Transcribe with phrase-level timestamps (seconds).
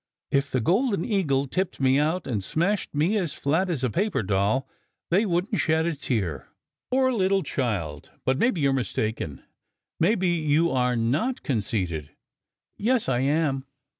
[0.31, 4.23] If the Golden Eagle tipped me out, and smashed me as flat as a paper
[4.23, 4.67] doll,
[5.11, 6.47] they wouldn t shed a tear.""
[6.91, 8.09] Poor little child!
[8.25, 9.43] But maybe you re mistaken.
[9.99, 12.15] Maybe you are not conceited!"
[12.79, 13.67] "Yes, I am!